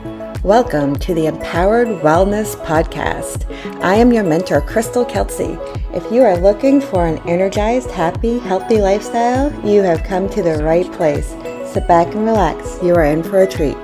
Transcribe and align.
Welcome 0.00 0.96
to 1.00 1.12
the 1.12 1.26
Empowered 1.26 1.88
Wellness 2.00 2.56
Podcast. 2.64 3.44
I 3.82 3.96
am 3.96 4.14
your 4.14 4.24
mentor, 4.24 4.62
Crystal 4.62 5.04
Kelsey. 5.04 5.58
If 5.92 6.10
you 6.10 6.22
are 6.22 6.38
looking 6.38 6.80
for 6.80 7.06
an 7.06 7.18
energized, 7.28 7.90
happy, 7.90 8.38
healthy 8.38 8.80
lifestyle, 8.80 9.52
you 9.62 9.82
have 9.82 10.02
come 10.02 10.30
to 10.30 10.42
the 10.42 10.64
right 10.64 10.90
place. 10.92 11.28
Sit 11.70 11.86
back 11.86 12.14
and 12.14 12.24
relax. 12.24 12.78
You 12.82 12.94
are 12.94 13.04
in 13.04 13.22
for 13.22 13.42
a 13.42 13.46
treat. 13.46 13.76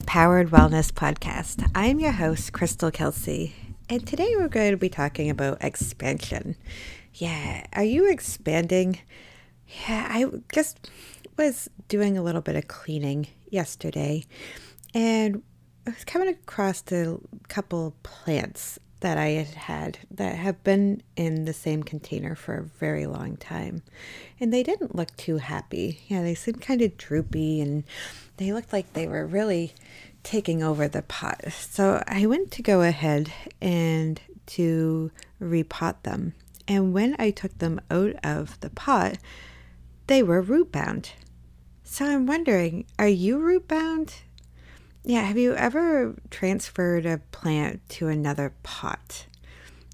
Empowered 0.00 0.50
Wellness 0.50 0.92
Podcast. 0.92 1.66
I 1.74 1.86
am 1.86 1.98
your 1.98 2.12
host, 2.12 2.52
Crystal 2.52 2.90
Kelsey, 2.90 3.54
and 3.88 4.06
today 4.06 4.34
we're 4.36 4.48
going 4.48 4.72
to 4.72 4.76
be 4.76 4.90
talking 4.90 5.30
about 5.30 5.58
expansion. 5.62 6.56
Yeah. 7.16 7.66
Are 7.72 7.84
you 7.84 8.10
expanding? 8.10 8.98
Yeah, 9.88 10.06
I 10.10 10.26
just 10.52 10.90
was 11.38 11.68
doing 11.88 12.18
a 12.18 12.22
little 12.22 12.42
bit 12.42 12.56
of 12.56 12.68
cleaning 12.68 13.28
yesterday 13.48 14.24
and 14.94 15.42
I 15.86 15.90
was 15.90 16.04
coming 16.04 16.28
across 16.28 16.82
a 16.92 17.18
couple 17.48 17.94
plants 18.02 18.78
that 19.00 19.16
I 19.16 19.28
had 19.28 19.46
had 19.46 19.98
that 20.10 20.36
have 20.36 20.62
been 20.62 21.02
in 21.16 21.46
the 21.46 21.52
same 21.54 21.82
container 21.82 22.34
for 22.34 22.54
a 22.54 22.64
very 22.64 23.06
long 23.06 23.36
time. 23.38 23.82
And 24.38 24.52
they 24.52 24.62
didn't 24.62 24.94
look 24.94 25.16
too 25.16 25.38
happy. 25.38 26.00
Yeah, 26.08 26.22
they 26.22 26.34
seemed 26.34 26.60
kind 26.60 26.82
of 26.82 26.98
droopy 26.98 27.62
and 27.62 27.84
they 28.36 28.52
looked 28.52 28.72
like 28.74 28.92
they 28.92 29.06
were 29.06 29.26
really 29.26 29.72
taking 30.22 30.62
over 30.62 30.86
the 30.86 31.02
pot. 31.02 31.40
So 31.52 32.02
I 32.06 32.26
went 32.26 32.50
to 32.52 32.62
go 32.62 32.82
ahead 32.82 33.32
and 33.60 34.20
to 34.46 35.10
repot 35.40 36.02
them. 36.02 36.34
And 36.68 36.92
when 36.92 37.14
I 37.18 37.30
took 37.30 37.58
them 37.58 37.80
out 37.90 38.14
of 38.24 38.58
the 38.60 38.70
pot, 38.70 39.18
they 40.06 40.22
were 40.22 40.40
root 40.40 40.72
bound. 40.72 41.12
So 41.84 42.04
I'm 42.04 42.26
wondering, 42.26 42.86
are 42.98 43.08
you 43.08 43.38
root 43.38 43.68
bound? 43.68 44.14
Yeah, 45.04 45.22
have 45.22 45.38
you 45.38 45.54
ever 45.54 46.16
transferred 46.30 47.06
a 47.06 47.18
plant 47.30 47.88
to 47.90 48.08
another 48.08 48.54
pot? 48.64 49.26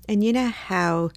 And 0.08 0.24
you 0.24 0.32
know 0.32 0.48
how 0.48 1.10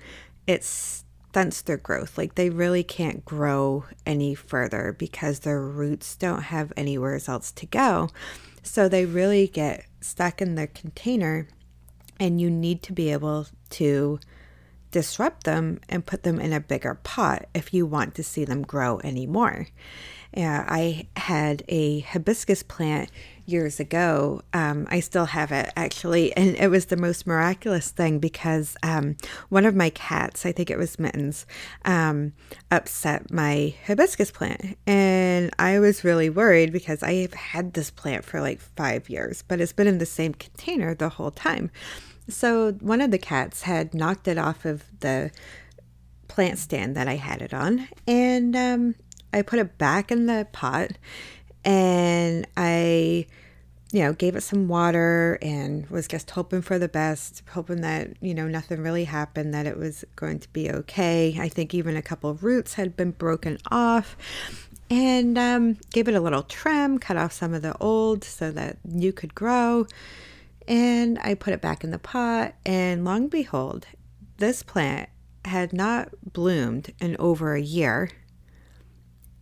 it 0.45 0.65
stunts 0.65 1.61
their 1.61 1.77
growth? 1.77 2.17
Like 2.17 2.35
they 2.35 2.49
really 2.49 2.83
can't 2.83 3.23
grow 3.23 3.85
any 4.05 4.35
further 4.35 4.93
because 4.97 5.39
their 5.39 5.61
roots 5.61 6.15
don't 6.17 6.43
have 6.43 6.73
anywhere 6.75 7.19
else 7.27 7.51
to 7.53 7.65
go. 7.65 8.09
So 8.63 8.89
they 8.89 9.05
really 9.05 9.47
get 9.47 9.85
stuck 10.01 10.41
in 10.41 10.55
the 10.55 10.67
container, 10.67 11.47
and 12.19 12.41
you 12.41 12.49
need 12.49 12.83
to 12.83 12.93
be 12.93 13.11
able 13.11 13.47
to 13.71 14.19
disrupt 14.95 15.43
them 15.43 15.77
and 15.89 16.05
put 16.05 16.23
them 16.23 16.39
in 16.39 16.53
a 16.53 16.59
bigger 16.61 16.95
pot 17.03 17.47
if 17.53 17.73
you 17.73 17.85
want 17.85 18.15
to 18.15 18.23
see 18.23 18.45
them 18.45 18.61
grow 18.61 18.97
anymore. 19.03 19.67
Yeah, 20.33 20.65
I 20.69 21.07
had 21.17 21.63
a 21.67 21.99
hibiscus 21.99 22.63
plant 22.63 23.11
years 23.45 23.81
ago. 23.81 24.41
Um, 24.53 24.87
I 24.89 25.01
still 25.01 25.25
have 25.25 25.51
it 25.51 25.69
actually, 25.75 26.31
and 26.37 26.55
it 26.55 26.69
was 26.69 26.85
the 26.85 26.95
most 26.95 27.27
miraculous 27.27 27.91
thing 27.91 28.19
because 28.19 28.77
um, 28.83 29.17
one 29.49 29.65
of 29.65 29.75
my 29.75 29.89
cats, 29.89 30.45
I 30.45 30.53
think 30.53 30.69
it 30.69 30.77
was 30.77 30.97
Mittens, 30.97 31.45
um, 31.83 32.31
upset 32.71 33.29
my 33.29 33.75
hibiscus 33.85 34.31
plant, 34.31 34.77
and 34.87 35.51
I 35.59 35.79
was 35.79 36.05
really 36.05 36.29
worried 36.29 36.71
because 36.71 37.03
I 37.03 37.15
have 37.15 37.33
had 37.33 37.73
this 37.73 37.91
plant 37.91 38.23
for 38.23 38.39
like 38.39 38.61
five 38.61 39.09
years, 39.09 39.43
but 39.45 39.59
it's 39.59 39.73
been 39.73 39.87
in 39.87 39.97
the 39.97 40.05
same 40.05 40.33
container 40.35 40.95
the 40.95 41.09
whole 41.09 41.31
time. 41.31 41.69
So 42.27 42.71
one 42.73 43.01
of 43.01 43.11
the 43.11 43.17
cats 43.17 43.63
had 43.63 43.93
knocked 43.93 44.27
it 44.27 44.37
off 44.37 44.65
of 44.65 44.83
the 44.99 45.31
plant 46.27 46.57
stand 46.57 46.95
that 46.97 47.07
I 47.07 47.15
had 47.15 47.41
it 47.41 47.53
on, 47.53 47.87
and 48.07 48.55
um, 48.55 48.95
I 49.31 49.41
put 49.41 49.59
it 49.59 49.77
back 49.77 50.11
in 50.11 50.25
the 50.25 50.47
pot, 50.51 50.91
and 51.63 52.47
I, 52.57 53.27
you 53.91 54.03
know, 54.03 54.13
gave 54.13 54.35
it 54.35 54.41
some 54.41 54.67
water 54.67 55.37
and 55.41 55.87
was 55.89 56.07
just 56.07 56.31
hoping 56.31 56.61
for 56.61 56.79
the 56.79 56.87
best, 56.87 57.43
hoping 57.51 57.81
that 57.81 58.17
you 58.21 58.33
know 58.33 58.47
nothing 58.47 58.81
really 58.81 59.05
happened, 59.05 59.53
that 59.53 59.67
it 59.67 59.77
was 59.77 60.03
going 60.15 60.39
to 60.39 60.49
be 60.49 60.71
okay. 60.71 61.37
I 61.39 61.47
think 61.47 61.73
even 61.73 61.95
a 61.95 62.01
couple 62.01 62.29
of 62.29 62.43
roots 62.43 62.73
had 62.73 62.97
been 62.97 63.11
broken 63.11 63.57
off. 63.69 64.17
And 64.87 65.35
um, 65.35 65.77
gave 65.91 66.07
it 66.07 66.13
a 66.13 66.19
little 66.19 66.43
trim, 66.43 66.99
cut 66.99 67.17
off 67.17 67.31
some 67.31 67.55
of 67.55 67.63
the 67.63 67.75
old 67.79 68.23
so 68.23 68.51
that 68.51 68.77
you 68.87 69.11
could 69.11 69.33
grow 69.33 69.87
and 70.67 71.19
I 71.19 71.33
put 71.33 71.53
it 71.53 71.61
back 71.61 71.83
in 71.83 71.91
the 71.91 71.99
pot, 71.99 72.55
and 72.65 73.05
long 73.05 73.27
behold, 73.27 73.87
this 74.37 74.63
plant 74.63 75.09
had 75.45 75.73
not 75.73 76.09
bloomed 76.33 76.93
in 76.99 77.15
over 77.19 77.53
a 77.53 77.61
year, 77.61 78.09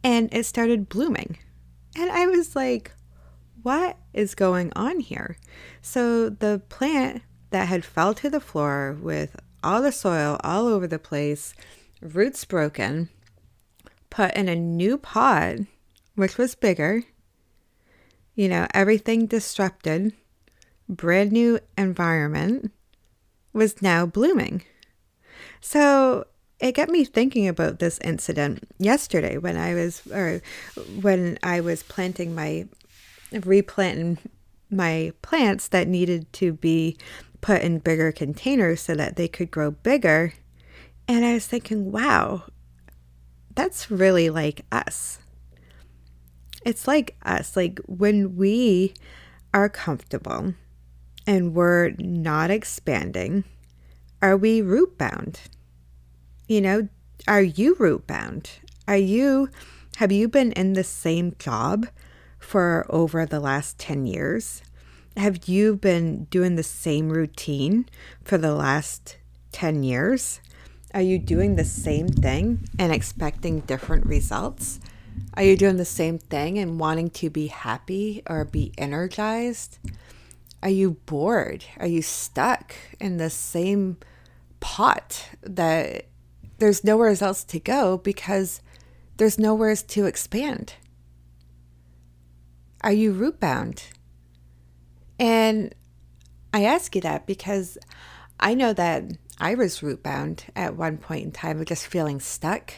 and 0.03 0.33
it 0.33 0.45
started 0.45 0.89
blooming. 0.89 1.37
And 1.95 2.11
I 2.11 2.27
was 2.27 2.55
like, 2.55 2.91
what 3.61 3.97
is 4.13 4.35
going 4.35 4.71
on 4.75 4.99
here? 4.99 5.37
So 5.81 6.29
the 6.29 6.61
plant 6.69 7.21
that 7.51 7.67
had 7.67 7.85
fell 7.85 8.13
to 8.15 8.29
the 8.29 8.39
floor 8.39 8.97
with 9.01 9.35
all 9.63 9.81
the 9.81 9.91
soil 9.91 10.39
all 10.43 10.67
over 10.67 10.87
the 10.87 10.99
place, 10.99 11.53
roots 12.01 12.43
broken, 12.43 13.09
put 14.09 14.33
in 14.35 14.49
a 14.49 14.55
new 14.55 14.97
pot, 14.97 15.59
which 16.15 16.37
was 16.37 16.55
bigger, 16.55 17.03
you 18.35 18.49
know, 18.49 18.67
everything 18.73 19.27
disrupted 19.27 20.13
brand 20.89 21.31
new 21.31 21.59
environment 21.77 22.71
was 23.53 23.81
now 23.81 24.05
blooming. 24.05 24.63
So 25.61 26.25
it 26.59 26.73
got 26.73 26.89
me 26.89 27.03
thinking 27.03 27.47
about 27.47 27.79
this 27.79 27.99
incident 27.99 28.67
yesterday 28.77 29.37
when 29.37 29.57
I 29.57 29.73
was 29.73 30.01
or 30.11 30.41
when 31.01 31.37
I 31.43 31.61
was 31.61 31.83
planting 31.83 32.33
my 32.35 32.67
replanting 33.31 34.17
my 34.69 35.13
plants 35.21 35.67
that 35.69 35.87
needed 35.87 36.31
to 36.33 36.53
be 36.53 36.97
put 37.41 37.61
in 37.61 37.79
bigger 37.79 38.11
containers 38.11 38.81
so 38.81 38.95
that 38.95 39.15
they 39.15 39.27
could 39.27 39.51
grow 39.51 39.71
bigger. 39.71 40.33
And 41.07 41.25
I 41.25 41.33
was 41.33 41.45
thinking, 41.45 41.91
wow, 41.91 42.43
that's 43.55 43.91
really 43.91 44.29
like 44.29 44.65
us. 44.71 45.19
It's 46.65 46.87
like 46.87 47.15
us. 47.23 47.55
Like 47.55 47.79
when 47.85 48.35
we 48.37 48.93
are 49.53 49.69
comfortable 49.69 50.53
and 51.25 51.53
we're 51.53 51.91
not 51.97 52.51
expanding, 52.51 53.43
are 54.21 54.37
we 54.37 54.61
root 54.61 54.97
bound? 54.97 55.39
You 56.47 56.61
know, 56.61 56.87
are 57.27 57.41
you 57.41 57.75
root 57.79 58.07
bound? 58.07 58.49
Are 58.87 58.97
you, 58.97 59.49
have 59.97 60.11
you 60.11 60.27
been 60.27 60.51
in 60.53 60.73
the 60.73 60.83
same 60.83 61.35
job 61.39 61.87
for 62.39 62.85
over 62.89 63.25
the 63.25 63.39
last 63.39 63.79
10 63.79 64.05
years? 64.05 64.61
Have 65.15 65.47
you 65.47 65.75
been 65.75 66.25
doing 66.25 66.55
the 66.55 66.63
same 66.63 67.09
routine 67.09 67.87
for 68.23 68.37
the 68.37 68.53
last 68.53 69.17
10 69.51 69.83
years? 69.83 70.41
Are 70.93 71.01
you 71.01 71.17
doing 71.17 71.55
the 71.55 71.65
same 71.65 72.07
thing 72.07 72.67
and 72.77 72.91
expecting 72.91 73.61
different 73.61 74.05
results? 74.05 74.79
Are 75.35 75.43
you 75.43 75.55
doing 75.55 75.77
the 75.77 75.85
same 75.85 76.19
thing 76.19 76.59
and 76.59 76.79
wanting 76.79 77.09
to 77.11 77.29
be 77.29 77.47
happy 77.47 78.21
or 78.27 78.45
be 78.45 78.73
energized? 78.77 79.79
Are 80.63 80.69
you 80.69 80.91
bored? 81.05 81.65
Are 81.77 81.87
you 81.87 82.01
stuck 82.01 82.73
in 82.97 83.17
the 83.17 83.29
same 83.29 83.97
pot 84.61 85.27
that 85.41 86.05
there's 86.57 86.85
nowhere 86.85 87.13
else 87.19 87.43
to 87.43 87.59
go 87.59 87.97
because 87.97 88.61
there's 89.17 89.37
nowhere 89.37 89.75
to 89.75 90.05
expand? 90.05 90.75
Are 92.79 92.93
you 92.93 93.11
root 93.11 93.41
bound? 93.41 93.83
And 95.19 95.75
I 96.53 96.63
ask 96.63 96.95
you 96.95 97.01
that 97.01 97.27
because 97.27 97.77
I 98.39 98.53
know 98.53 98.71
that 98.71 99.03
I 99.41 99.55
was 99.55 99.83
root 99.83 100.01
bound 100.01 100.45
at 100.55 100.77
one 100.77 100.97
point 100.97 101.25
in 101.25 101.31
time 101.33 101.59
of 101.59 101.67
just 101.67 101.87
feeling 101.87 102.21
stuck 102.21 102.73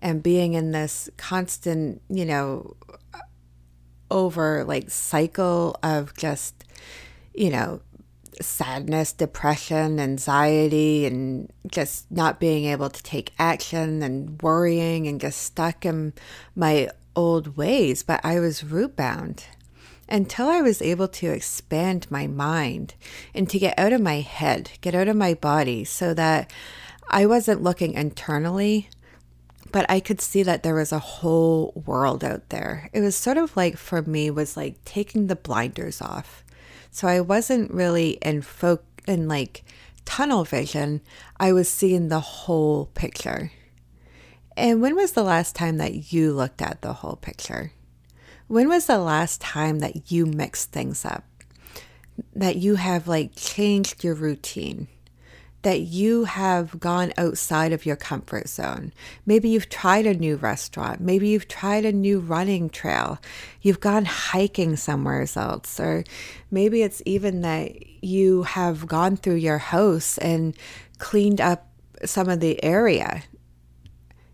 and 0.00 0.24
being 0.24 0.54
in 0.54 0.72
this 0.72 1.08
constant, 1.18 2.02
you 2.08 2.24
know, 2.24 2.74
over 4.10 4.64
like 4.64 4.90
cycle 4.90 5.76
of 5.84 6.16
just 6.16 6.64
you 7.34 7.50
know, 7.50 7.80
sadness, 8.40 9.12
depression, 9.12 10.00
anxiety, 10.00 11.06
and 11.06 11.52
just 11.66 12.10
not 12.10 12.40
being 12.40 12.64
able 12.64 12.90
to 12.90 13.02
take 13.02 13.32
action 13.38 14.02
and 14.02 14.40
worrying 14.42 15.06
and 15.06 15.20
just 15.20 15.42
stuck 15.42 15.84
in 15.84 16.12
my 16.54 16.88
old 17.14 17.56
ways. 17.56 18.02
But 18.02 18.20
I 18.24 18.40
was 18.40 18.64
root 18.64 18.96
bound 18.96 19.46
until 20.08 20.48
I 20.48 20.60
was 20.60 20.82
able 20.82 21.08
to 21.08 21.30
expand 21.30 22.10
my 22.10 22.26
mind 22.26 22.94
and 23.34 23.48
to 23.50 23.58
get 23.58 23.78
out 23.78 23.92
of 23.92 24.00
my 24.00 24.20
head, 24.20 24.70
get 24.80 24.94
out 24.94 25.08
of 25.08 25.16
my 25.16 25.34
body 25.34 25.84
so 25.84 26.14
that 26.14 26.50
I 27.08 27.26
wasn't 27.26 27.62
looking 27.62 27.94
internally. 27.94 28.88
But 29.70 29.90
I 29.90 30.00
could 30.00 30.20
see 30.20 30.42
that 30.42 30.62
there 30.62 30.74
was 30.74 30.92
a 30.92 30.98
whole 30.98 31.72
world 31.86 32.22
out 32.22 32.50
there. 32.50 32.90
It 32.92 33.00
was 33.00 33.16
sort 33.16 33.38
of 33.38 33.56
like 33.56 33.78
for 33.78 34.02
me 34.02 34.30
was 34.30 34.54
like 34.54 34.84
taking 34.84 35.28
the 35.28 35.36
blinders 35.36 36.02
off 36.02 36.44
so 36.92 37.08
I 37.08 37.20
wasn't 37.20 37.72
really 37.72 38.10
in 38.22 38.42
folk 38.42 38.84
in 39.08 39.26
like 39.26 39.64
tunnel 40.04 40.44
vision, 40.44 41.00
I 41.40 41.52
was 41.52 41.68
seeing 41.68 42.08
the 42.08 42.20
whole 42.20 42.86
picture. 42.94 43.50
And 44.56 44.82
when 44.82 44.94
was 44.94 45.12
the 45.12 45.22
last 45.22 45.56
time 45.56 45.78
that 45.78 46.12
you 46.12 46.32
looked 46.32 46.60
at 46.60 46.82
the 46.82 46.92
whole 46.92 47.16
picture? 47.16 47.72
When 48.46 48.68
was 48.68 48.86
the 48.86 48.98
last 48.98 49.40
time 49.40 49.78
that 49.78 50.12
you 50.12 50.26
mixed 50.26 50.70
things 50.70 51.04
up? 51.04 51.24
That 52.36 52.56
you 52.56 52.74
have 52.74 53.08
like 53.08 53.34
changed 53.34 54.04
your 54.04 54.14
routine? 54.14 54.88
That 55.62 55.80
you 55.80 56.24
have 56.24 56.80
gone 56.80 57.12
outside 57.16 57.72
of 57.72 57.86
your 57.86 57.96
comfort 57.96 58.48
zone. 58.48 58.92
Maybe 59.24 59.48
you've 59.48 59.68
tried 59.68 60.06
a 60.06 60.14
new 60.14 60.36
restaurant. 60.36 61.00
Maybe 61.00 61.28
you've 61.28 61.48
tried 61.48 61.84
a 61.84 61.92
new 61.92 62.18
running 62.18 62.68
trail. 62.68 63.18
You've 63.60 63.80
gone 63.80 64.04
hiking 64.04 64.76
somewhere 64.76 65.26
else. 65.36 65.78
Or 65.78 66.04
maybe 66.50 66.82
it's 66.82 67.02
even 67.06 67.42
that 67.42 67.72
you 68.02 68.42
have 68.42 68.86
gone 68.86 69.16
through 69.16 69.36
your 69.36 69.58
house 69.58 70.18
and 70.18 70.56
cleaned 70.98 71.40
up 71.40 71.68
some 72.04 72.28
of 72.28 72.40
the 72.40 72.62
area 72.64 73.22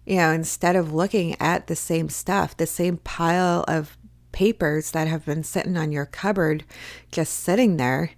you 0.09 0.17
know, 0.17 0.31
instead 0.31 0.75
of 0.75 0.95
looking 0.95 1.37
at 1.39 1.67
the 1.67 1.77
same 1.77 2.09
stuff, 2.09 2.57
the 2.57 2.67
same 2.67 2.97
pile 2.97 3.63
of 3.69 3.99
papers 4.33 4.93
that 4.93 5.07
have 5.07 5.27
been 5.27 5.45
sitting 5.45 5.77
on 5.77 5.93
your 5.93 6.07
cupboard, 6.07 6.65
just 7.13 7.35
sitting 7.35 7.77
there, 7.77 8.13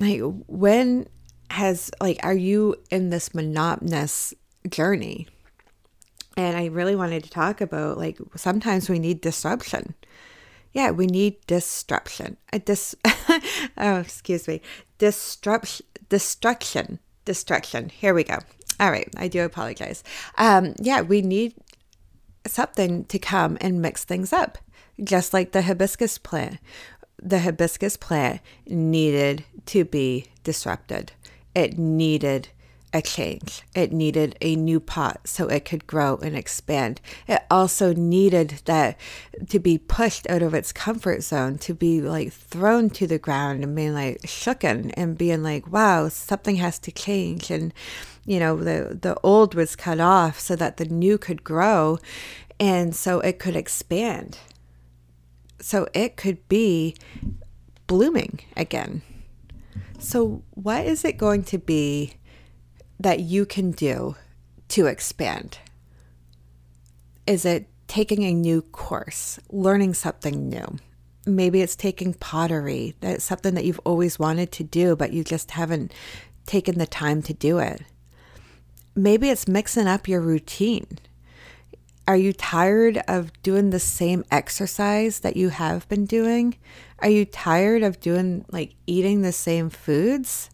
like, 0.00 0.20
when 0.46 1.06
has, 1.50 1.90
like, 2.00 2.18
are 2.22 2.34
you 2.34 2.76
in 2.90 3.10
this 3.10 3.34
monotonous 3.34 4.34
journey? 4.68 5.28
And 6.36 6.56
I 6.56 6.66
really 6.66 6.96
wanted 6.96 7.24
to 7.24 7.30
talk 7.30 7.60
about, 7.60 7.98
like, 7.98 8.18
sometimes 8.36 8.88
we 8.88 8.98
need 8.98 9.20
disruption. 9.20 9.94
Yeah, 10.72 10.90
we 10.90 11.06
need 11.06 11.36
disruption. 11.46 12.36
A 12.52 12.60
dis, 12.60 12.94
oh, 13.76 13.98
excuse 13.98 14.46
me, 14.46 14.60
disruption, 14.98 15.86
destruction, 16.08 17.00
destruction. 17.24 17.88
Here 17.88 18.14
we 18.14 18.24
go. 18.24 18.38
All 18.78 18.90
right, 18.90 19.08
I 19.16 19.28
do 19.28 19.44
apologize. 19.44 20.02
Um, 20.38 20.74
yeah, 20.80 21.02
we 21.02 21.22
need 21.22 21.54
something 22.46 23.04
to 23.06 23.18
come 23.18 23.58
and 23.60 23.82
mix 23.82 24.04
things 24.04 24.32
up, 24.32 24.58
just 25.02 25.34
like 25.34 25.52
the 25.52 25.62
hibiscus 25.62 26.18
plant. 26.18 26.58
The 27.22 27.40
hibiscus 27.40 27.96
plant 27.96 28.40
needed 28.66 29.44
to 29.66 29.84
be 29.84 30.26
disrupted. 30.42 31.12
It 31.54 31.78
needed 31.78 32.48
a 32.92 33.00
change. 33.00 33.62
It 33.74 33.92
needed 33.92 34.36
a 34.40 34.56
new 34.56 34.80
pot 34.80 35.20
so 35.24 35.46
it 35.46 35.64
could 35.64 35.86
grow 35.86 36.16
and 36.16 36.36
expand. 36.36 37.00
It 37.28 37.42
also 37.50 37.94
needed 37.94 38.62
that 38.64 38.98
to 39.48 39.58
be 39.58 39.78
pushed 39.78 40.28
out 40.28 40.42
of 40.42 40.54
its 40.54 40.72
comfort 40.72 41.22
zone, 41.22 41.58
to 41.58 41.74
be 41.74 42.00
like 42.00 42.32
thrown 42.32 42.90
to 42.90 43.06
the 43.06 43.18
ground 43.18 43.62
and 43.62 43.76
being 43.76 43.94
like 43.94 44.22
shooken 44.22 44.92
and 44.94 45.16
being 45.16 45.42
like, 45.42 45.70
wow, 45.70 46.08
something 46.08 46.56
has 46.56 46.78
to 46.80 46.92
change. 46.92 47.50
And, 47.50 47.72
you 48.26 48.40
know, 48.40 48.56
the, 48.56 48.98
the 49.00 49.18
old 49.22 49.54
was 49.54 49.76
cut 49.76 50.00
off 50.00 50.40
so 50.40 50.56
that 50.56 50.76
the 50.76 50.86
new 50.86 51.16
could 51.16 51.44
grow 51.44 51.98
and 52.58 52.94
so 52.94 53.20
it 53.20 53.38
could 53.38 53.56
expand. 53.56 54.38
So 55.60 55.88
it 55.94 56.16
could 56.16 56.48
be 56.48 56.96
blooming 57.86 58.40
again. 58.56 59.02
So, 59.98 60.42
what 60.52 60.86
is 60.86 61.04
it 61.04 61.18
going 61.18 61.44
to 61.44 61.58
be 61.58 62.14
that 62.98 63.20
you 63.20 63.44
can 63.44 63.70
do 63.70 64.16
to 64.68 64.86
expand? 64.86 65.58
Is 67.26 67.44
it 67.44 67.68
taking 67.86 68.24
a 68.24 68.32
new 68.32 68.62
course, 68.62 69.38
learning 69.50 69.94
something 69.94 70.48
new? 70.48 70.78
Maybe 71.26 71.60
it's 71.60 71.76
taking 71.76 72.14
pottery. 72.14 72.94
That's 73.00 73.24
something 73.24 73.54
that 73.54 73.64
you've 73.64 73.80
always 73.84 74.18
wanted 74.18 74.52
to 74.52 74.64
do, 74.64 74.96
but 74.96 75.12
you 75.12 75.22
just 75.22 75.50
haven't 75.50 75.92
taken 76.46 76.78
the 76.78 76.86
time 76.86 77.20
to 77.22 77.34
do 77.34 77.58
it. 77.58 77.82
Maybe 78.94 79.28
it's 79.28 79.46
mixing 79.46 79.86
up 79.86 80.08
your 80.08 80.20
routine. 80.20 80.98
Are 82.06 82.16
you 82.16 82.32
tired 82.32 83.00
of 83.06 83.32
doing 83.42 83.70
the 83.70 83.80
same 83.80 84.24
exercise 84.30 85.20
that 85.20 85.36
you 85.36 85.50
have 85.50 85.88
been 85.88 86.06
doing? 86.06 86.56
Are 86.98 87.08
you 87.08 87.24
tired 87.24 87.82
of 87.82 88.00
doing 88.00 88.44
like 88.50 88.74
eating 88.86 89.22
the 89.22 89.32
same 89.32 89.70
foods? 89.70 90.50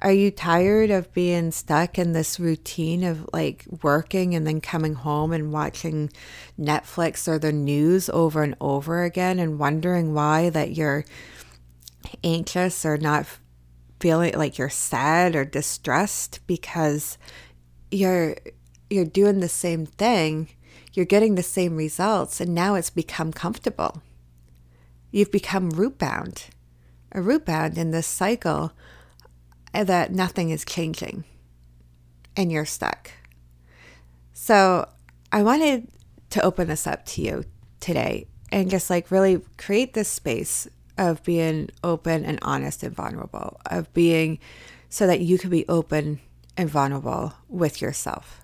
Are 0.00 0.12
you 0.12 0.32
tired 0.32 0.90
of 0.90 1.12
being 1.12 1.52
stuck 1.52 1.96
in 1.96 2.12
this 2.12 2.40
routine 2.40 3.04
of 3.04 3.28
like 3.32 3.64
working 3.82 4.34
and 4.34 4.44
then 4.44 4.60
coming 4.60 4.94
home 4.94 5.32
and 5.32 5.52
watching 5.52 6.10
Netflix 6.58 7.28
or 7.28 7.38
the 7.38 7.52
news 7.52 8.08
over 8.08 8.42
and 8.42 8.56
over 8.60 9.04
again 9.04 9.38
and 9.38 9.60
wondering 9.60 10.12
why 10.12 10.50
that 10.50 10.76
you're 10.76 11.04
anxious 12.24 12.84
or 12.84 12.96
not 12.96 13.26
feeling 14.00 14.34
like 14.34 14.58
you're 14.58 14.68
sad 14.68 15.36
or 15.36 15.44
distressed 15.44 16.40
because 16.48 17.16
you're 17.92 18.34
you're 18.90 19.04
doing 19.04 19.38
the 19.38 19.48
same 19.48 19.86
thing, 19.86 20.48
you're 20.92 21.06
getting 21.06 21.34
the 21.34 21.42
same 21.42 21.76
results 21.76 22.40
and 22.40 22.54
now 22.54 22.74
it's 22.74 22.90
become 22.90 23.32
comfortable. 23.32 24.02
You've 25.10 25.32
become 25.32 25.70
root 25.70 25.98
bound. 25.98 26.46
A 27.12 27.20
root 27.20 27.44
bound 27.44 27.76
in 27.76 27.90
this 27.90 28.06
cycle 28.06 28.72
that 29.72 30.12
nothing 30.12 30.50
is 30.50 30.64
changing 30.64 31.24
and 32.36 32.50
you're 32.50 32.66
stuck. 32.66 33.10
So 34.32 34.88
I 35.30 35.42
wanted 35.42 35.88
to 36.30 36.42
open 36.42 36.68
this 36.68 36.86
up 36.86 37.04
to 37.06 37.22
you 37.22 37.44
today 37.80 38.26
and 38.50 38.70
just 38.70 38.90
like 38.90 39.10
really 39.10 39.40
create 39.56 39.94
this 39.94 40.08
space 40.08 40.68
of 40.98 41.22
being 41.24 41.70
open 41.82 42.24
and 42.24 42.38
honest 42.42 42.82
and 42.82 42.94
vulnerable, 42.94 43.60
of 43.66 43.92
being 43.94 44.38
so 44.90 45.06
that 45.06 45.20
you 45.20 45.38
can 45.38 45.48
be 45.48 45.66
open 45.68 46.20
and 46.56 46.68
vulnerable 46.68 47.32
with 47.48 47.80
yourself. 47.80 48.41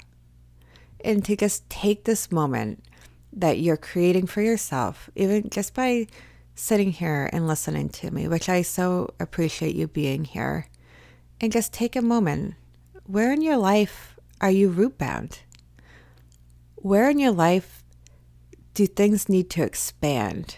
And 1.04 1.24
to 1.24 1.36
just 1.36 1.68
take 1.70 2.04
this 2.04 2.32
moment 2.32 2.84
that 3.32 3.58
you're 3.58 3.76
creating 3.76 4.26
for 4.26 4.42
yourself, 4.42 5.08
even 5.14 5.48
just 5.50 5.74
by 5.74 6.06
sitting 6.54 6.90
here 6.90 7.30
and 7.32 7.46
listening 7.46 7.88
to 7.88 8.10
me, 8.10 8.26
which 8.26 8.48
I 8.48 8.62
so 8.62 9.14
appreciate 9.20 9.76
you 9.76 9.86
being 9.86 10.24
here 10.24 10.66
and 11.40 11.52
just 11.52 11.72
take 11.72 11.94
a 11.94 12.02
moment. 12.02 12.54
Where 13.04 13.32
in 13.32 13.42
your 13.42 13.56
life 13.56 14.16
are 14.40 14.50
you 14.50 14.68
root 14.68 14.98
bound? 14.98 15.40
Where 16.74 17.08
in 17.08 17.18
your 17.18 17.32
life 17.32 17.84
do 18.74 18.86
things 18.86 19.28
need 19.28 19.50
to 19.50 19.62
expand? 19.62 20.56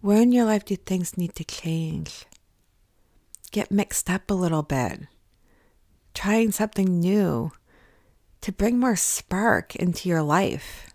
Where 0.00 0.22
in 0.22 0.32
your 0.32 0.44
life 0.44 0.64
do 0.64 0.76
things 0.76 1.16
need 1.16 1.34
to 1.36 1.44
change? 1.44 2.26
Get 3.50 3.70
mixed 3.70 4.10
up 4.10 4.30
a 4.30 4.34
little 4.34 4.62
bit. 4.62 5.02
Trying 6.12 6.52
something 6.52 7.00
new 7.00 7.52
to 8.44 8.52
bring 8.52 8.78
more 8.78 8.94
spark 8.94 9.74
into 9.74 10.06
your 10.06 10.22
life. 10.22 10.90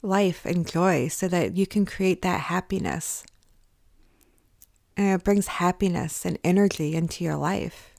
Life 0.00 0.46
and 0.46 0.64
joy 0.64 1.08
so 1.08 1.26
that 1.26 1.56
you 1.56 1.66
can 1.66 1.84
create 1.84 2.22
that 2.22 2.42
happiness 2.42 3.24
and 4.96 5.20
it 5.20 5.24
brings 5.24 5.48
happiness 5.48 6.24
and 6.24 6.38
energy 6.44 6.94
into 6.94 7.24
your 7.24 7.34
life. 7.34 7.92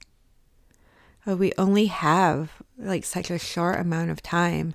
But 1.25 1.37
we 1.37 1.51
only 1.57 1.87
have 1.87 2.51
like 2.77 3.03
such 3.03 3.29
a 3.29 3.37
short 3.37 3.79
amount 3.79 4.11
of 4.11 4.21
time 4.21 4.73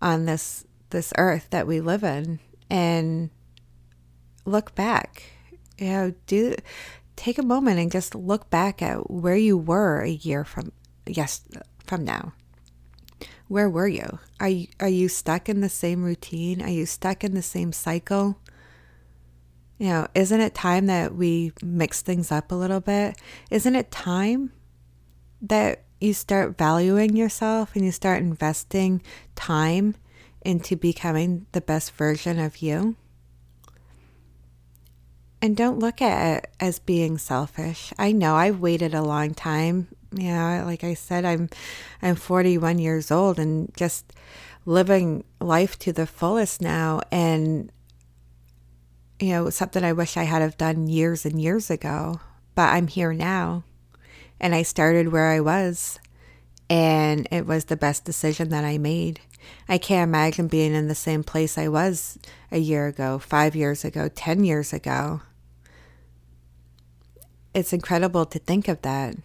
on 0.00 0.24
this 0.24 0.64
this 0.88 1.12
earth 1.18 1.48
that 1.50 1.66
we 1.66 1.82
live 1.82 2.02
in 2.02 2.40
and 2.70 3.28
look 4.46 4.74
back. 4.74 5.24
You 5.76 5.86
know, 5.88 6.14
do 6.26 6.56
take 7.16 7.36
a 7.36 7.42
moment 7.42 7.78
and 7.78 7.92
just 7.92 8.14
look 8.14 8.48
back 8.48 8.80
at 8.80 9.10
where 9.10 9.36
you 9.36 9.58
were 9.58 10.00
a 10.00 10.08
year 10.08 10.44
from 10.44 10.72
yes 11.06 11.42
from 11.90 12.04
now. 12.04 12.32
Where 13.48 13.68
were 13.68 13.88
you? 13.88 14.20
Are 14.38 14.48
you 14.48 14.68
are 14.78 14.88
you 14.88 15.08
stuck 15.08 15.48
in 15.48 15.60
the 15.60 15.68
same 15.68 16.04
routine? 16.04 16.62
Are 16.62 16.70
you 16.70 16.86
stuck 16.86 17.24
in 17.24 17.34
the 17.34 17.42
same 17.42 17.72
cycle? 17.72 18.38
you 19.80 19.88
know, 19.88 20.06
isn't 20.14 20.42
it 20.42 20.54
time 20.54 20.86
that 20.86 21.14
we 21.14 21.52
mix 21.62 22.02
things 22.02 22.30
up 22.30 22.52
a 22.52 22.54
little 22.54 22.80
bit? 22.80 23.16
Isn't 23.50 23.74
it 23.74 23.90
time 23.90 24.52
that 25.40 25.84
you 25.98 26.12
start 26.12 26.58
valuing 26.58 27.16
yourself 27.16 27.74
and 27.74 27.86
you 27.86 27.90
start 27.90 28.20
investing 28.20 29.00
time 29.34 29.96
into 30.42 30.76
becoming 30.76 31.46
the 31.52 31.62
best 31.62 31.92
version 31.92 32.38
of 32.38 32.58
you? 32.58 32.94
And 35.40 35.56
don't 35.56 35.78
look 35.78 36.02
at 36.02 36.36
it 36.36 36.50
as 36.60 36.78
being 36.78 37.16
selfish. 37.16 37.94
I 37.98 38.12
know 38.12 38.34
I've 38.34 38.60
waited 38.60 38.92
a 38.92 39.00
long 39.00 39.32
time. 39.32 39.88
Know, 40.12 40.64
like 40.66 40.82
I 40.82 40.94
said, 40.94 41.24
I'm 41.24 41.48
I'm 42.02 42.16
41 42.16 42.78
years 42.78 43.10
old 43.10 43.38
and 43.38 43.72
just 43.76 44.12
living 44.66 45.24
life 45.40 45.78
to 45.80 45.92
the 45.92 46.06
fullest 46.06 46.60
now 46.60 47.00
and 47.10 47.70
you 49.20 49.30
know, 49.32 49.50
something 49.50 49.84
I 49.84 49.92
wish 49.92 50.16
I 50.16 50.24
had 50.24 50.42
have 50.42 50.56
done 50.56 50.86
years 50.86 51.26
and 51.26 51.40
years 51.40 51.70
ago, 51.70 52.20
but 52.54 52.70
I'm 52.70 52.86
here 52.86 53.12
now. 53.12 53.64
And 54.40 54.54
I 54.54 54.62
started 54.62 55.12
where 55.12 55.26
I 55.26 55.40
was, 55.40 56.00
and 56.70 57.28
it 57.30 57.46
was 57.46 57.66
the 57.66 57.76
best 57.76 58.04
decision 58.04 58.48
that 58.48 58.64
I 58.64 58.78
made. 58.78 59.20
I 59.68 59.76
can't 59.76 60.08
imagine 60.08 60.48
being 60.48 60.72
in 60.72 60.88
the 60.88 60.94
same 60.94 61.22
place 61.22 61.58
I 61.58 61.68
was 61.68 62.18
a 62.50 62.58
year 62.58 62.86
ago, 62.86 63.18
five 63.18 63.54
years 63.54 63.84
ago, 63.84 64.08
10 64.08 64.44
years 64.44 64.72
ago. 64.72 65.20
it's 67.52 67.72
incredible 67.72 68.24
to 68.24 68.38
think 68.38 68.68
of 68.68 68.80
that 68.82 69.16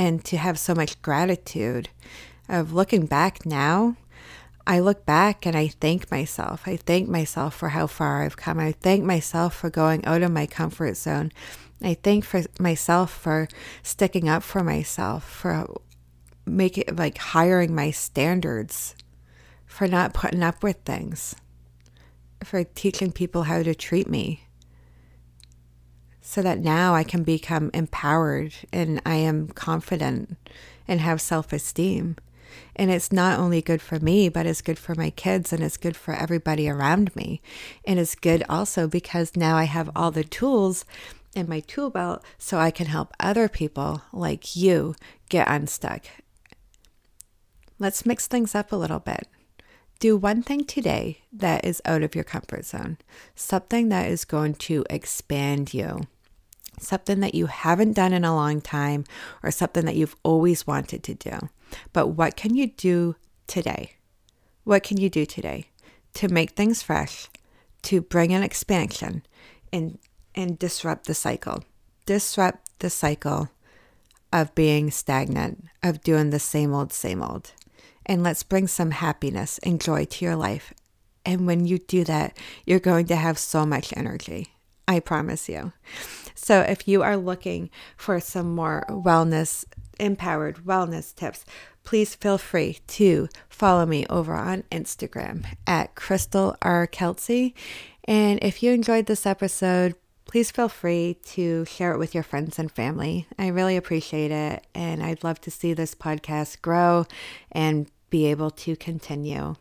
and 0.00 0.24
to 0.24 0.38
have 0.38 0.58
so 0.58 0.74
much 0.74 1.02
gratitude 1.02 1.90
of 2.48 2.72
looking 2.72 3.04
back 3.04 3.44
now. 3.44 3.96
I 4.66 4.80
look 4.80 5.04
back 5.04 5.44
and 5.44 5.54
I 5.54 5.68
thank 5.68 6.10
myself. 6.10 6.62
I 6.64 6.76
thank 6.76 7.06
myself 7.06 7.54
for 7.54 7.68
how 7.68 7.86
far 7.86 8.22
I've 8.22 8.38
come. 8.38 8.58
I 8.58 8.72
thank 8.72 9.04
myself 9.04 9.54
for 9.54 9.68
going 9.68 10.02
out 10.06 10.22
of 10.22 10.32
my 10.32 10.46
comfort 10.46 10.96
zone. 10.96 11.32
I 11.82 11.92
thank 11.92 12.24
for 12.24 12.44
myself 12.58 13.12
for 13.12 13.46
sticking 13.82 14.26
up 14.26 14.42
for 14.42 14.64
myself, 14.64 15.22
for 15.28 15.68
making 16.46 16.96
like 16.96 17.18
hiring 17.18 17.74
my 17.74 17.90
standards, 17.90 18.94
for 19.66 19.86
not 19.86 20.14
putting 20.14 20.42
up 20.42 20.62
with 20.62 20.78
things, 20.86 21.36
for 22.42 22.64
teaching 22.64 23.12
people 23.12 23.42
how 23.42 23.62
to 23.62 23.74
treat 23.74 24.08
me. 24.08 24.44
So 26.22 26.42
that 26.42 26.58
now 26.58 26.94
I 26.94 27.02
can 27.02 27.22
become 27.22 27.70
empowered 27.72 28.54
and 28.72 29.00
I 29.06 29.16
am 29.16 29.48
confident 29.48 30.36
and 30.86 31.00
have 31.00 31.20
self 31.20 31.52
esteem. 31.52 32.16
And 32.76 32.90
it's 32.90 33.12
not 33.12 33.38
only 33.38 33.62
good 33.62 33.80
for 33.80 34.00
me, 34.00 34.28
but 34.28 34.46
it's 34.46 34.60
good 34.60 34.78
for 34.78 34.94
my 34.94 35.10
kids 35.10 35.52
and 35.52 35.62
it's 35.62 35.76
good 35.76 35.96
for 35.96 36.14
everybody 36.14 36.68
around 36.68 37.14
me. 37.14 37.40
And 37.84 37.98
it's 37.98 38.14
good 38.14 38.42
also 38.48 38.88
because 38.88 39.36
now 39.36 39.56
I 39.56 39.64
have 39.64 39.90
all 39.94 40.10
the 40.10 40.24
tools 40.24 40.84
in 41.34 41.48
my 41.48 41.60
tool 41.60 41.90
belt 41.90 42.24
so 42.38 42.58
I 42.58 42.70
can 42.70 42.86
help 42.86 43.14
other 43.20 43.48
people 43.48 44.02
like 44.12 44.56
you 44.56 44.94
get 45.28 45.48
unstuck. 45.48 46.06
Let's 47.78 48.04
mix 48.04 48.26
things 48.26 48.54
up 48.54 48.72
a 48.72 48.76
little 48.76 48.98
bit. 48.98 49.26
Do 50.00 50.16
one 50.16 50.42
thing 50.42 50.64
today 50.64 51.18
that 51.30 51.64
is 51.64 51.82
out 51.84 52.02
of 52.02 52.14
your 52.14 52.24
comfort 52.24 52.64
zone, 52.64 52.96
something 53.34 53.90
that 53.90 54.10
is 54.10 54.24
going 54.24 54.54
to 54.54 54.84
expand 54.88 55.74
you, 55.74 56.08
something 56.78 57.20
that 57.20 57.34
you 57.34 57.46
haven't 57.46 57.92
done 57.92 58.14
in 58.14 58.24
a 58.24 58.34
long 58.34 58.62
time, 58.62 59.04
or 59.42 59.50
something 59.50 59.84
that 59.84 59.96
you've 59.96 60.16
always 60.22 60.66
wanted 60.66 61.02
to 61.04 61.14
do. 61.14 61.38
But 61.92 62.08
what 62.08 62.34
can 62.34 62.56
you 62.56 62.68
do 62.68 63.14
today? 63.46 63.92
What 64.64 64.82
can 64.82 64.96
you 64.96 65.10
do 65.10 65.26
today 65.26 65.66
to 66.14 66.28
make 66.28 66.52
things 66.52 66.82
fresh, 66.82 67.28
to 67.82 68.00
bring 68.00 68.32
an 68.32 68.42
expansion, 68.42 69.22
and 69.70 69.98
and 70.34 70.58
disrupt 70.58 71.06
the 71.06 71.14
cycle. 71.14 71.62
Disrupt 72.06 72.70
the 72.78 72.88
cycle 72.88 73.50
of 74.32 74.54
being 74.54 74.90
stagnant, 74.90 75.66
of 75.82 76.02
doing 76.02 76.30
the 76.30 76.38
same 76.38 76.72
old, 76.72 76.92
same 76.92 77.22
old. 77.22 77.52
And 78.06 78.22
let's 78.22 78.42
bring 78.42 78.66
some 78.66 78.90
happiness 78.90 79.58
and 79.62 79.80
joy 79.80 80.04
to 80.06 80.24
your 80.24 80.36
life. 80.36 80.72
And 81.24 81.46
when 81.46 81.66
you 81.66 81.78
do 81.78 82.04
that, 82.04 82.36
you're 82.64 82.80
going 82.80 83.06
to 83.06 83.16
have 83.16 83.38
so 83.38 83.66
much 83.66 83.92
energy. 83.96 84.48
I 84.88 85.00
promise 85.00 85.48
you. 85.48 85.72
So, 86.34 86.62
if 86.62 86.88
you 86.88 87.02
are 87.02 87.16
looking 87.16 87.70
for 87.96 88.18
some 88.18 88.54
more 88.54 88.84
wellness, 88.88 89.64
empowered 90.00 90.64
wellness 90.64 91.14
tips, 91.14 91.44
please 91.84 92.14
feel 92.14 92.38
free 92.38 92.78
to 92.88 93.28
follow 93.48 93.86
me 93.86 94.06
over 94.08 94.34
on 94.34 94.64
Instagram 94.72 95.44
at 95.66 95.94
Crystal 95.94 96.56
R. 96.62 96.86
Kelsey. 96.86 97.54
And 98.04 98.40
if 98.42 98.62
you 98.62 98.72
enjoyed 98.72 99.06
this 99.06 99.26
episode, 99.26 99.94
please 100.30 100.52
feel 100.52 100.68
free 100.68 101.16
to 101.24 101.64
share 101.64 101.90
it 101.90 101.98
with 101.98 102.14
your 102.14 102.22
friends 102.22 102.56
and 102.56 102.70
family. 102.70 103.26
I 103.36 103.48
really 103.48 103.76
appreciate 103.76 104.30
it. 104.30 104.64
And 104.76 105.02
I'd 105.02 105.24
love 105.24 105.40
to 105.40 105.50
see 105.50 105.72
this 105.72 105.92
podcast 105.92 106.62
grow 106.62 107.06
and 107.50 107.90
be 108.10 108.26
able 108.26 108.52
to 108.52 108.76
continue. 108.76 109.56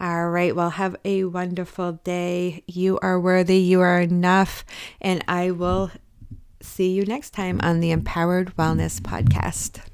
All 0.00 0.28
right. 0.30 0.56
Well, 0.56 0.70
have 0.70 0.96
a 1.04 1.22
wonderful 1.22 1.92
day. 2.02 2.64
You 2.66 2.98
are 3.00 3.20
worthy. 3.20 3.58
You 3.58 3.80
are 3.80 4.00
enough. 4.00 4.64
And 5.00 5.22
I 5.28 5.52
will 5.52 5.92
see 6.60 6.90
you 6.90 7.04
next 7.04 7.30
time 7.30 7.60
on 7.62 7.78
the 7.78 7.92
Empowered 7.92 8.56
Wellness 8.56 9.00
Podcast. 9.00 9.84